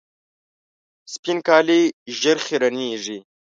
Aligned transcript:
سپین 1.13 1.37
کالي 1.47 1.81
ژر 2.19 2.37
خیرنېږي. 2.45 3.17